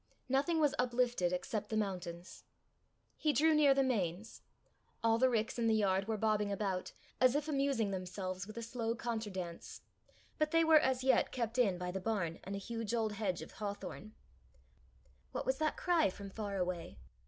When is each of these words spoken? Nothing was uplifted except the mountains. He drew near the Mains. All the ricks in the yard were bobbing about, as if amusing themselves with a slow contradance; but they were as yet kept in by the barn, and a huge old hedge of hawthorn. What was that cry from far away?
Nothing 0.27 0.59
was 0.59 0.73
uplifted 0.79 1.31
except 1.31 1.69
the 1.69 1.77
mountains. 1.77 2.43
He 3.17 3.31
drew 3.31 3.53
near 3.53 3.75
the 3.75 3.83
Mains. 3.83 4.41
All 5.03 5.19
the 5.19 5.29
ricks 5.29 5.59
in 5.59 5.67
the 5.67 5.75
yard 5.75 6.07
were 6.07 6.17
bobbing 6.17 6.51
about, 6.51 6.91
as 7.19 7.35
if 7.35 7.47
amusing 7.47 7.91
themselves 7.91 8.47
with 8.47 8.57
a 8.57 8.63
slow 8.63 8.95
contradance; 8.95 9.81
but 10.39 10.49
they 10.49 10.63
were 10.63 10.79
as 10.79 11.03
yet 11.03 11.31
kept 11.31 11.59
in 11.59 11.77
by 11.77 11.91
the 11.91 12.01
barn, 12.01 12.39
and 12.43 12.55
a 12.55 12.57
huge 12.57 12.95
old 12.95 13.13
hedge 13.13 13.43
of 13.43 13.51
hawthorn. 13.51 14.15
What 15.33 15.45
was 15.45 15.59
that 15.59 15.77
cry 15.77 16.09
from 16.09 16.31
far 16.31 16.57
away? 16.57 16.97